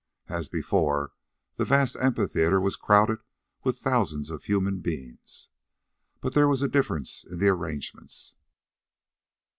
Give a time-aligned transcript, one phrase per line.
[0.29, 1.11] As before,
[1.57, 3.19] the vast amphitheatre was crowded
[3.63, 5.49] with thousands of human beings,
[6.21, 8.33] but there was a difference in the arrangements.